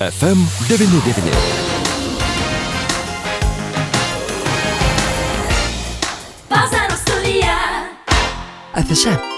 [0.00, 0.36] FM
[0.68, 1.32] 99.
[6.50, 7.56] Vasaros studija.
[8.74, 9.33] FSM.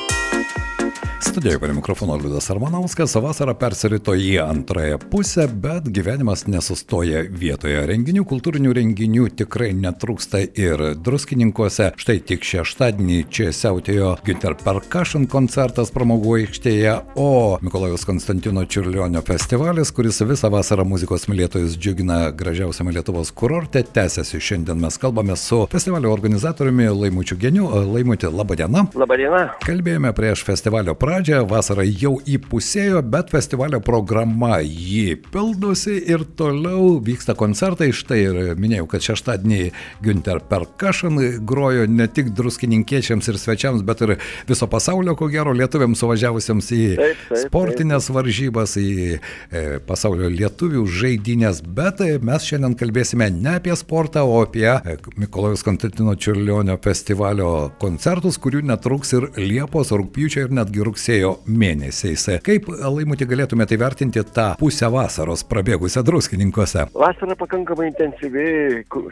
[1.37, 7.83] Studijoje prie mikrofono Liudas Armanauskas, vasara persirito į antrąją pusę, bet gyvenimas nesustoja vietoje.
[7.91, 11.91] Renginių, kultūrinių renginių tikrai netrūksta ir druskininkuose.
[12.01, 17.29] Štai tik šeštadienį čia siautėjo Ginter Percussion koncertas pramogų aikštėje, o
[17.61, 24.41] Mikolajus Konstantino Čiurlionio festivalis, kuris visą vasarą muzikos mylėtojus džiugina gražiausiame Lietuvos kurorte, tęsiasi.
[24.41, 27.69] Šiandien mes kalbame su festivalio organizatoriumi Laimučiu Geniu.
[27.93, 28.89] Laimutį, laba diena.
[28.97, 29.45] Labą dieną.
[29.69, 37.35] Kalbėjome prieš festivalio pradžią, vasara jau įpusėjo, bet festivalio programa jį pildosi ir toliau vyksta
[37.39, 37.89] koncertai.
[37.97, 39.73] Štai ir minėjau, kad šeštadienį
[40.05, 44.15] Günther Percussion grojo ne tik druskininkiečiams ir svečiams, bet ir
[44.47, 50.85] viso pasaulio, ko gero, lietuviams suvažiavusiems į Taip, taip, sportinės varžybas, į e, pasaulio lietuvių
[50.87, 51.65] žaidynės.
[51.67, 57.51] Bet e, mes šiandien kalbėsime ne apie sportą, o apie e, Mikolojus Konstantino Čiurlionio festivalio
[57.83, 61.16] koncertus, kurių netruks ir Liepos, rūpjūčio ir netgi rugsėjo
[61.47, 62.27] mėnesiais.
[62.47, 66.89] Kaip laimutį galėtumėte įvertinti tą pusę vasaros prabėgusią druskininkose?
[66.95, 68.47] Vasara pakankamai intensyvi,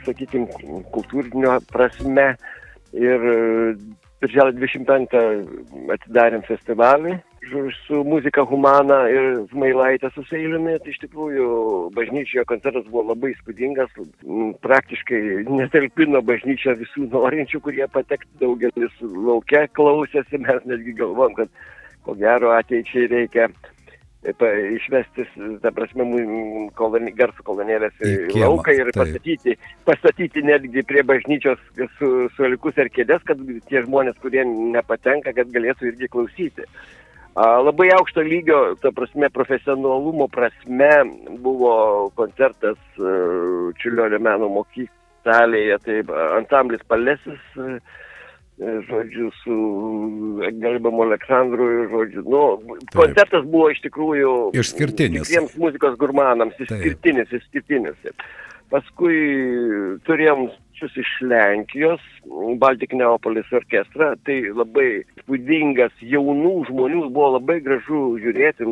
[0.06, 2.34] sakykime, kultūrinio prasme.
[2.94, 3.38] Ir e,
[4.22, 5.16] Birželio 25
[5.96, 7.16] atidarėm festivalį
[7.86, 10.78] su muzika Humana ir Smailaitė su Seiliumi.
[10.80, 11.48] Tai iš tikrųjų
[11.96, 13.92] bažnyčioje koncertas buvo labai spūdingas.
[14.64, 20.40] Praktiškai netalpino bažnyčią visų norinčių, kurie patekti daugelis laukia klausėsi.
[20.44, 21.48] Mes netgi galvom, kad
[22.04, 23.48] ko gero ateičiai reikia
[24.24, 24.32] e,
[24.76, 25.26] išvesti,
[25.62, 26.06] ta prasme,
[26.78, 29.00] koloni, garsų kolonėlės į Į lauką ir taip.
[29.02, 29.56] pastatyti,
[29.88, 31.60] pastatyti netgi prie bažnyčios
[31.98, 36.68] su, suolikus ar kėdės, kad tie žmonės, kurie nepatenka, kad galėtų irgi klausyti.
[37.34, 40.90] A, Labai aukšto lygio, ta prasme, profesionalumo prasme
[41.42, 43.14] buvo koncertas e,
[43.82, 45.96] Čiulionio meno mokyklalėje, tai
[46.38, 47.80] ansamblis Palesis, e,
[48.58, 49.56] žodžiu, su
[50.60, 52.42] Gelbamu Aleksandru, žodžiu, nu,
[52.94, 55.26] koncertas buvo iš tikrųjų Išskirtinis.
[55.26, 58.12] Tikriems muzikos gurmanams, išskirtinis, išskirtinis.
[58.70, 59.16] Paskui
[60.06, 60.46] turėjom
[60.78, 62.02] čius iš Lenkijos,
[62.58, 68.70] Baltic Neapolis orkestrą, tai labai spūdingas jaunų žmonių, buvo labai gražu žiūrėti,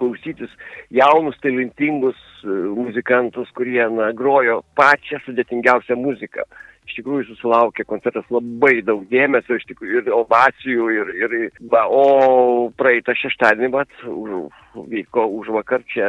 [0.00, 0.52] klausytis
[0.94, 6.48] jaunus, talentingus e, muzikantus, kurie na, grojo pačią sudėtingiausią muziką.
[6.90, 11.34] Iš tikrųjų susilaukė koncertas labai daug dėmesio, iš tikrųjų ir ovacijų, ir, ir
[11.70, 14.48] va, o praeitą šeštadienį, vat, už,
[14.90, 16.08] vyko už vakar čia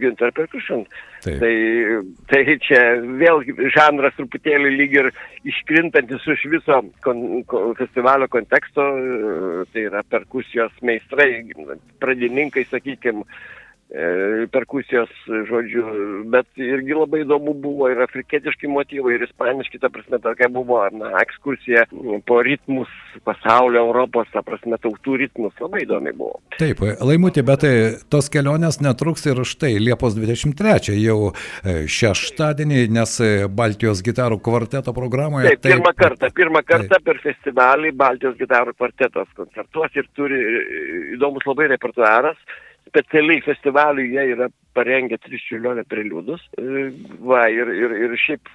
[0.00, 0.84] Ginter Percussion.
[1.20, 1.54] Tai,
[2.30, 2.80] tai čia
[3.20, 3.42] vėl
[3.74, 5.08] žanras truputėlį lyg ir
[5.48, 11.42] iškrintantis iš viso kon, ko, festivalio konteksto, e, tai yra perkusijos meistrai,
[12.40, 13.24] pradininkai, sakykime,
[14.54, 15.10] perkusijos
[15.48, 15.82] žodžiu,
[16.30, 21.10] bet irgi labai įdomu buvo ir afrikietiški motyvai, ir ispaniški, ta prasme, tokia buvo na,
[21.24, 21.88] ekskursija
[22.26, 22.92] po ritmus
[23.26, 26.38] pasaulio, Europos, ta prasme, tautų ritmus, labai įdomi buvo.
[26.60, 27.74] Taip, laimutį, bet tai
[28.12, 34.94] tos kelionės netruks ir štai Liepos 23 jau e, šeštadienį, nes e, Baltijos gitarų kvarteto
[34.94, 35.56] programoje.
[35.56, 37.06] Taip, pirmą kartą, pirmą kartą Taip.
[37.10, 40.66] per festivalį Baltijos gitarų kvartetas koncertuos ir turi e,
[41.18, 42.38] įdomus labai repertuaras.
[42.90, 44.48] Specialiai festivaliui jie yra
[44.80, 46.42] parengę tris čiulionio preliudus.
[46.58, 46.88] E,
[47.20, 48.48] Va, ir, ir, ir šiaip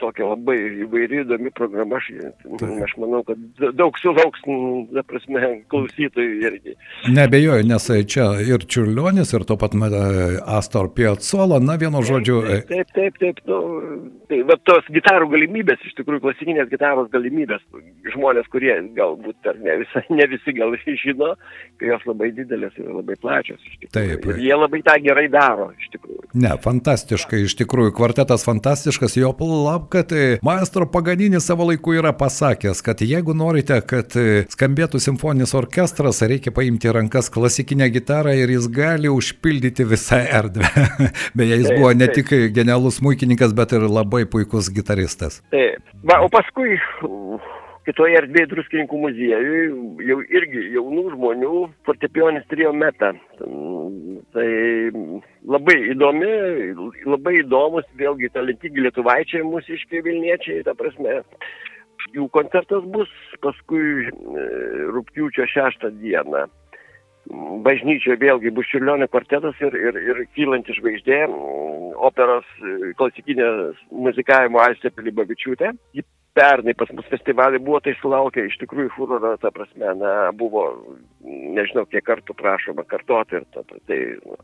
[0.00, 1.98] tokia labai įvairi įdomi programa.
[1.98, 2.10] Aš,
[2.86, 3.40] aš manau, kad
[3.76, 4.44] daug sulauks,
[4.94, 5.42] ta prasme,
[5.72, 6.76] klausytojų irgi.
[7.12, 9.92] Nebejoju, nes čia ir Čiurlionis, ir tuo pat metu
[10.46, 13.40] Astor Piazzolla, na vienu žodžiu, e, Taip, taip, taip.
[13.48, 13.58] Nu,
[14.30, 17.62] tai va tos gitarų galimybės, iš tikrųjų klasikinės gitaros galimybės,
[18.14, 21.32] žmonės, kurie galbūt ar ne, visa, ne visi gal žino,
[21.80, 23.62] kai jos labai didelės ir labai plačios.
[23.92, 24.26] Taip.
[24.30, 26.20] Ir jie labai tą gerai daro, iš tikrųjų.
[26.42, 32.14] Ne, fantastiškai, iš tikrųjų, kvartetas fantastiškas, jo plap, kad e, maestro Paganinis savo laiku yra
[32.16, 38.52] pasakęs, kad jeigu norite, kad e, skambėtų simfoninis orkestras, reikia paimti rankas klasikinę gitarą ir
[38.54, 40.70] jis gali užpildyti visą erdvę.
[41.38, 42.28] Beje, jis Taip, buvo ne taip.
[42.28, 45.42] tik genialus muikininkas, bet ir labai puikus gitaristas.
[45.52, 45.82] Taip.
[46.02, 46.80] Va, o paskui
[47.86, 49.62] kitoje erdvėje druskininkų muziejui
[50.06, 51.56] jau irgi jaunų žmonių
[51.86, 53.12] fortepijonis trio meta.
[54.32, 54.46] Tai
[55.54, 56.30] labai įdomi,
[57.08, 61.20] labai įdomus, vėlgi talentingi lietuvaičiai, mūsiškiai Vilniečiai, ta prasme.
[62.16, 63.10] Jų koncertas bus
[63.44, 64.46] paskui e,
[64.94, 66.46] rūpjūčio 6 dieną.
[67.62, 71.20] Bažnyčioje vėlgi bus Čiurlionio kvartetas ir, ir, ir kylanti žvaigždė,
[72.02, 73.46] operos e, klasikinė
[73.94, 75.70] muzikavimo Aistė Pilibavičiūtė.
[75.94, 76.04] Ji
[76.36, 80.66] pernai pas mus festivalį buvo, tai sulaukė iš tikrųjų furorą, ta prasme, na, buvo,
[81.22, 84.38] nežinau, kiek kartų prašoma kartoti ir ta, tai, nu,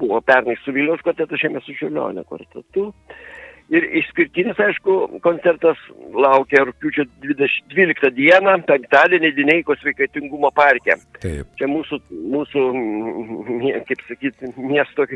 [0.00, 2.90] buvo pernai su Vilniaus kvartetu, šiemet su Čiurlionio kvartetu.
[3.72, 4.94] Ir išskirtinis, aišku,
[5.24, 5.78] koncertas
[6.12, 10.98] laukia rūpiučio 12 dieną, penktadienį Dineikos sveikatingumo parke.
[11.22, 11.48] Taip.
[11.56, 12.02] Čia mūsų,
[12.34, 12.66] mūsų,
[13.88, 15.08] kaip sakyti, miesto,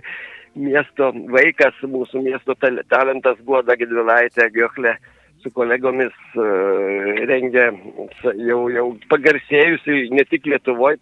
[0.56, 4.96] miesto vaikas, mūsų miesto tal- talentas Guoda Gedvilaitė Giochlė
[5.42, 6.46] su kolegomis e,
[7.30, 7.68] rengia
[8.48, 10.98] jau, jau pagarsėjusi ne tik Lietuvoje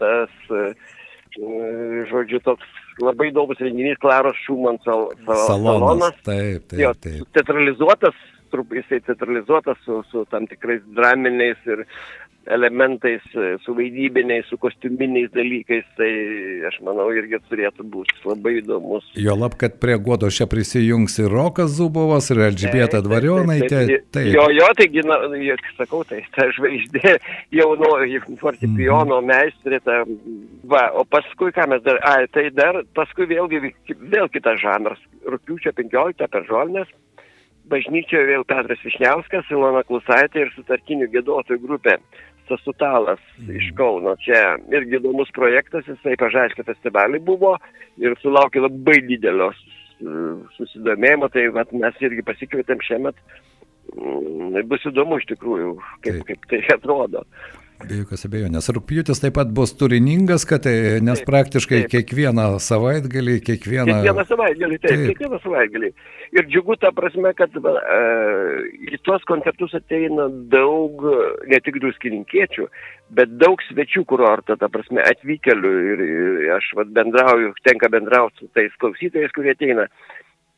[0.00, 0.64] tas, e,
[1.38, 2.66] e, žodžiu, toks
[3.00, 6.18] labai įdomus renginys Klaros Šuman sal, sal, Salonas.
[6.26, 7.30] Taip, Jo, taip, taip.
[7.36, 8.16] teatralizuotas,
[8.52, 11.84] jisai teatralizuotas su, su tam tikrais draminiais ir
[12.50, 16.10] elementais, e, su vaidybiniais, su kostiuminiais dalykais, tai
[16.68, 19.06] aš manau irgi turėtų būti labai įdomus.
[19.14, 23.82] Jo lab, kad prie Guodo čia prisijungs ir Rokas Zubovas, ir Elžbieta Dvarionaitė.
[24.34, 27.16] Jo, jo, taigi, na, jo, sakau, tai ta žvaigždė
[27.60, 29.30] jaunoji fortepijono Mhm.
[29.30, 29.80] meistrė.
[29.84, 30.02] Ta,
[30.64, 33.72] va, o paskui, ką mes dar, ai, tai dar paskui vėlgi
[34.10, 34.98] vėl kitas žanras.
[35.24, 36.88] Rūpiučio 15 per žolnes.
[37.70, 41.98] Bažnyčioje vėl Petras Višniauskas, Ilona Klusaitė ir sutartinių gėdotojų grupė
[42.50, 44.16] Sasutalas iš Kauno.
[44.24, 47.54] Čia irgi įdomus projektas, jisai pažaiškė festivalį buvo
[48.02, 49.52] ir sulaukė labai didelio
[50.56, 53.18] susidomėjimo, tai vat, mes irgi pasikvietėm šiemet.
[53.96, 55.74] Mm, Bus įdomu iš tikrųjų,
[56.04, 57.24] kaip, kaip tai atrodo.
[57.88, 58.68] Be jokios abejonės.
[58.74, 61.92] Rūpjūtis taip pat bus turiningas, kad e, nes Taip, praktiškai taip.
[61.94, 63.96] kiekvieną savaitgalį, kiekvieną...
[64.00, 65.04] Kiekvieną savaitgalį, taip, Taip.
[65.10, 65.90] kiekvieną savaitgalį.
[66.36, 67.74] Ir džiugu ta prasme, kad e,
[68.94, 71.18] į tuos koncertus ateina daug e,
[71.50, 72.68] ne tik druskininkiečių,
[73.18, 75.74] bet daug svečių kurorto, ta prasme, atvykėlių.
[75.90, 79.88] Ir, ir aš va, bendrauju, tenka bendrauti su tais klausytojais, kurie ateina.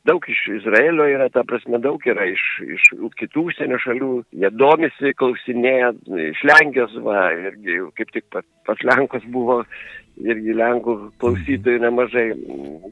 [0.03, 2.41] Daug iš Izraelio yra, ta prasme, daug yra iš,
[2.75, 2.87] iš
[3.21, 4.09] kitų užsienio šalių.
[4.35, 5.93] Jie domisi, klausinėja,
[6.25, 9.61] iš Lenkijos, va, irgi kaip tik pas, pas Lenkus buvo,
[10.21, 12.25] irgi Lenkų klausytojų nemažai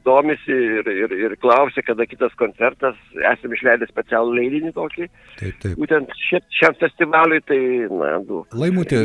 [0.06, 2.98] domisi ir, ir, ir klausia, kada kitas koncertas.
[3.14, 5.08] Esame išleidę specialų leidinį tokį,
[5.38, 5.76] Taip, taip.
[5.78, 7.60] būtent šia, šiam festivaliui, tai,
[7.92, 8.42] na, du.
[8.58, 9.04] Laimutė,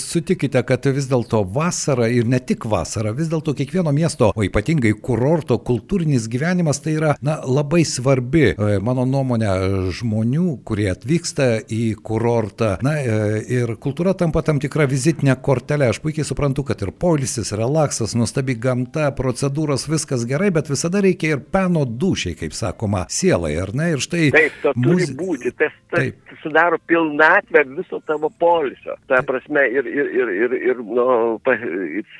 [0.00, 4.94] sutikite, kad vis dėlto vasara ir ne tik vasara, vis dėlto kiekvieno miesto, o ypatingai
[5.04, 9.52] kurorto kultūrinis gyvenimas tai yra na, labai svarbi, e, mano nuomonė,
[9.98, 12.76] žmonių, kurie atvyksta į kurortą.
[12.84, 15.90] Na e, ir kultūra tampa tam tikra vizitinė kortelė.
[15.92, 21.34] Aš puikiai suprantu, kad ir poilsis, relaksas, nuostabi gamta, procedūros, viskas gerai, bet visada reikia
[21.34, 23.90] ir peno dušiai, kaip sakoma, sielai, ar ne?
[23.96, 25.52] Ir štai Taip, to turi muzi- būti.
[25.58, 26.36] Tas, tas Taip.
[26.42, 28.94] sudaro pilnatvę viso tavo polisio.
[29.08, 31.40] Ta prasme ir, ir, ir, ir, ir nu,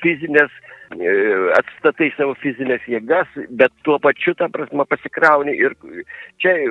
[0.03, 0.51] fizinės,
[0.99, 1.15] e,
[1.55, 5.55] atstatai savo fizinės jėgas, bet tuo pačiu, ta prasme, pasikrauni.
[5.55, 5.77] Ir
[6.43, 6.67] čia e,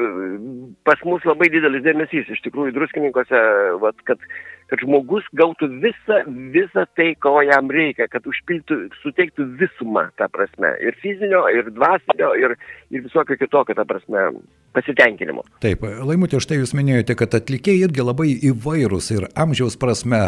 [0.84, 3.44] pas mus labai didelis dėmesys, iš tikrųjų, druskininkose,
[3.80, 4.20] vat, kad
[4.68, 6.20] kad žmogus gautų visą,
[6.54, 12.34] visą tai, ko jam reikia, kad užpiltų, suteiktų visumą, ta prasme, ir fizinio, ir dvasinio,
[12.36, 12.56] ir,
[12.92, 14.28] ir visokio kitokio, ta prasme,
[14.76, 15.44] pasitenkinimo.
[15.64, 20.20] Taip, Laimutė, štai jūs minėjote, kad atlikėjai irgi labai įvairūs ir amžiaus prasme,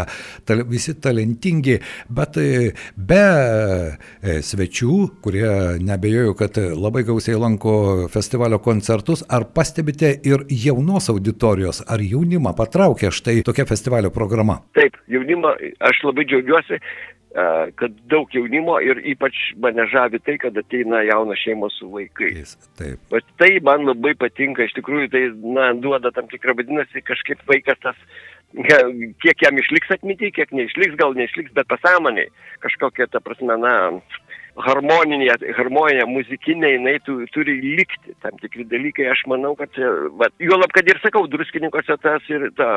[0.49, 1.77] tal, visi talentingi,
[2.09, 5.53] bet e, be e, svečių, kurie
[5.85, 13.13] nebejoju, kad labai gausiai lanko festivalio koncertus, ar pastebite ir jaunos auditorijos, ar jaunimą patraukia
[13.13, 14.30] štai tokia festivalio programa?
[14.79, 15.55] Taip, jaunimo,
[15.87, 16.81] aš labai džiaugiuosi,
[17.79, 22.57] kad daug jaunimo ir ypač mane žavi tai, kad ateina jaunos šeimos su vaikais.
[22.79, 22.99] Taip.
[23.13, 25.23] Vat tai man labai patinka, iš tikrųjų tai,
[25.55, 28.01] na, duoda tam tikrą, vadinasi, kažkaip vaikas tas,
[29.23, 32.33] kiek jam išliks atminti, kiek neišliks, gal neišliks, bet pasąmoniai
[32.65, 33.75] kažkokia, ta prasme, na,
[34.65, 39.75] harmoninė, harmonija, muzikinė, jinai tu, turi likti tam tikri dalykai, aš manau, kad,
[40.21, 42.69] vat, juolab, kad ir sakau, druskininkose tas ir ta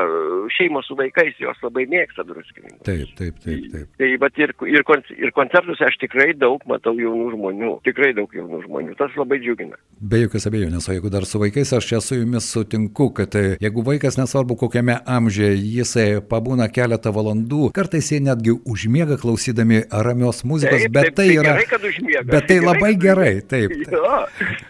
[0.53, 2.81] šeimos su vaikais, jos labai mėgsta druskininkus.
[2.87, 3.89] Taip, taip, taip, taip.
[3.99, 4.85] Tai vat ir, ir,
[5.17, 9.79] ir koncertuose aš tikrai daug matau jaunų žmonių, tikrai daug jaunų žmonių, tas labai džiugina.
[10.03, 13.55] Be jokios abejonės, o jeigu dar su vaikais, aš čia su jumis sutinku, kad e,
[13.63, 20.43] jeigu vaikas nesvarbu kokiame amžiuje, jisai pabūna keletą valandų, kartais jie netgi užmiega klausydami ramios
[20.47, 21.53] muzikos, bet tai yra...
[21.53, 22.27] Gerai, kad užmiega.
[22.31, 23.49] bet tai labai kad gerai, užmiega.
[23.51, 23.93] taip.
[23.93, 24.19] Jo,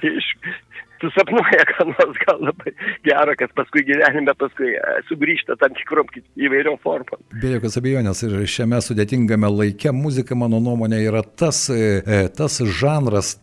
[0.09, 0.31] iš,
[1.03, 2.73] susapnuoja, ką nors gal labai
[3.05, 7.21] gero, kas paskui gyvenime paskui e, sugrįžta tam tikrom įvairiom formom.
[7.41, 12.59] Be jokios abejonės ir šiame sudėtingame laike muzika, mano nuomonė, yra tas, e, e, tas
[12.79, 13.35] žanras,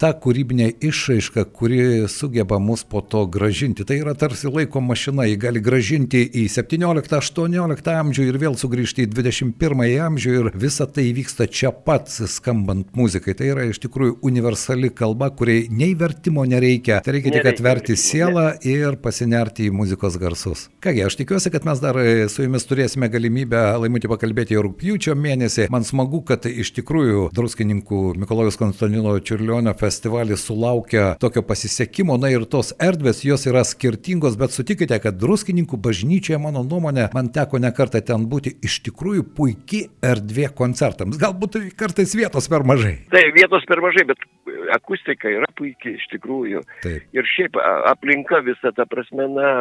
[0.00, 3.86] ta kūrybinė išraiška, kuri sugeba mus po to gražinti.
[3.88, 9.10] Tai yra tarsi laiko mašina, ji gali gražinti į 17-18 amžių ir vėl sugrįžti į
[9.12, 13.34] 21 amžių ir visa tai vyksta čia pat skambant muzikai.
[13.38, 18.46] Tai yra iš tikrųjų universali kalba, kuriai nei vertimo nereikia, tai reikia tik atverti sielą
[18.66, 20.66] ir pasinerti į muzikos garsus.
[20.84, 25.16] Kągi, aš tikiuosi, kad mes dar e, su jumis turėsime galimybę laimutį pakalbėti jau rūpjūčio
[25.18, 25.68] mėnesį.
[25.74, 29.14] Man smagu, kad iš tikrųjų druskininkų Mikolojus Konstantino
[29.48, 35.16] Čiurlionio festivalis sulaukia tokio pasisekimo, na ir tos erdvės jos yra skirtingos, bet sutikite, kad
[35.16, 41.16] druskininkų bažnyčioje, mano nuomonė, man teko ne kartą ten būti iš tikrųjų puikiai erdvė koncertams.
[41.22, 42.98] Galbūt kartais vietos per mažai.
[43.08, 44.28] Tai vietos per mažai, bet
[44.76, 46.60] akustika yra puikiai iš tikrųjų.
[46.84, 47.08] Taip.
[47.16, 47.56] Ir šiaip
[47.88, 49.54] aplinka visa ta prasme, na,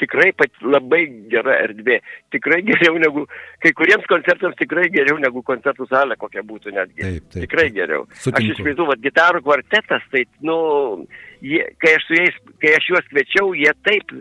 [0.00, 2.00] tikrai pat labai gera erdvė.
[2.34, 3.26] Tikrai geriau negu,
[3.62, 7.02] kai kuriems koncertams tikrai geriau negu koncertų salė kokia būtų netgi.
[7.02, 8.06] Taip, taip, tikrai geriau.
[8.14, 8.54] Sutinku.
[8.54, 10.56] Aš išvaizduoju, kad gitarų kvartetas, tai, nu,
[11.44, 14.16] jie, kai aš jais, kai aš juos kviečiau, jie taip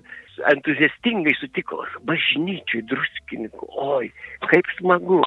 [0.49, 4.09] entuziastingai sutiko, bažnyčiui, druskininkų, oi,
[4.49, 5.21] kaip smagu,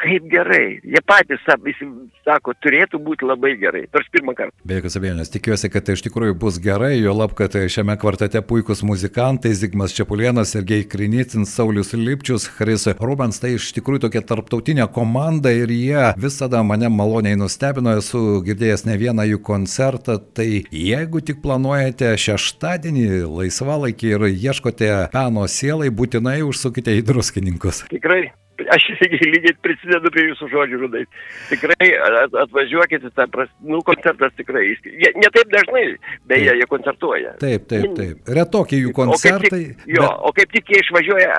[0.00, 0.80] kaip gerai.
[0.82, 1.86] Jie patys sa- visi
[2.24, 3.84] sako, turėtų būti labai gerai.
[3.92, 4.54] Nors pirmą kartą.
[4.64, 8.40] Be jokios abejonės, tikiuosi, kad tai iš tikrųjų bus gerai, jo lab, kad šiame kvartete
[8.42, 14.88] puikus muzikantai Zigmas Čiapulienas, Sergei Krinicins, Saulis Lipčius, Haris Rubens, tai iš tikrųjų tokia tarptautinė
[14.92, 21.20] komanda ir jie visada mane maloniai nustebino, esu girdėjęs ne vieną jų koncertą, tai jeigu
[21.20, 27.84] tik planuojate šeštadienį laisvalaikį ir ieškote peno sielai, būtinai užsukite į druskininkus.
[27.90, 28.30] Tikrai.
[28.70, 31.04] Aš lygiai prisidedu prie jūsų žodžių, Rudai.
[31.50, 34.76] Tikrai at- atvažiuokit, ta pras, nu, koncertas tikrai.
[34.84, 35.96] Jie ne taip dažnai,
[36.30, 37.32] beje, jie koncertuoja.
[37.42, 38.16] Taip, taip, taip.
[38.28, 39.62] Retokie jų O koncertai.
[39.74, 41.30] Tik, jo, bet- o kaip tik jie išvažiuoja,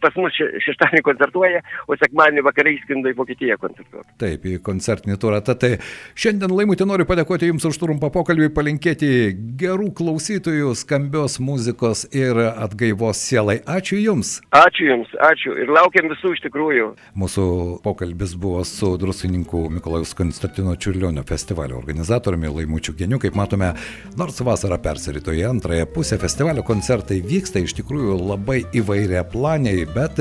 [0.00, 4.08] pas mus še- šeštadienį koncertuoja, o sekmadienį vakarai skrenda į Vokietiją koncertuoti.
[4.22, 5.42] Taip, į koncertinį turą.
[5.44, 5.72] Tad tai
[6.14, 9.10] šiandien laimutį noriu padėkoti Jums už trumpą pokalbį, palinkėti
[9.60, 13.58] gerų klausytojų, skambios muzikos ir atgaivos sielai.
[13.66, 14.40] Ačiū Jums.
[14.52, 16.92] Ačiū Jums, ačiū ir laukiam visų iš tikrųjų.
[17.18, 17.44] Mūsų
[17.82, 23.18] pokalbis buvo su drusininku Mikolajus Konstantino Čiurlionio festivalio organizatoriumi Laimučiu Geniu.
[23.22, 23.72] Kaip matome,
[24.20, 30.20] nors vasara persirito į antrąją pusę, festivalio koncertai vyksta iš tikrųjų labai įvairia planiai, bet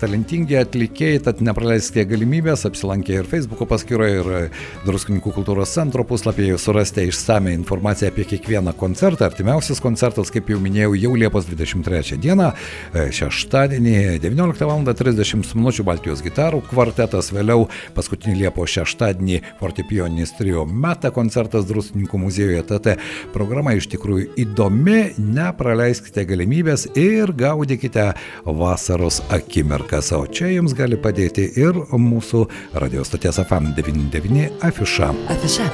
[0.00, 7.04] talentingi atlikėjai, tad nepraleiskite galimybės, apsilankę ir Facebook paskyroje, ir druskininkų kultūros centro puslapyje surasite
[7.10, 9.28] išsame informaciją apie kiekvieną koncertą.
[9.28, 12.52] Artimiausias koncertas, kaip jau minėjau, jau Liepos 23 dieną,
[12.94, 14.84] šeštadienį 19 val.
[14.84, 15.44] 30 min.
[15.84, 22.62] Baltijos gitarų kvartetas, vėliau paskutinį Liepos šeštadienį fortepijoninis trio meta koncertas Drusininkų muziejuje.
[22.68, 22.88] Tad
[23.34, 28.12] programa iš tikrųjų įdomi, nepraleiskite galimybės ir gaudykite
[28.44, 30.12] vasaros akimirkas.
[30.16, 32.46] O čia jums gali padėti ir mūsų
[32.80, 35.12] radio stoties FM 99 afiša.
[35.36, 35.68] Afiša.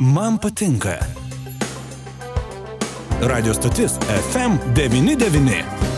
[0.00, 0.96] Man patinka.
[3.20, 3.98] Radio stotis
[4.32, 5.89] FM 99.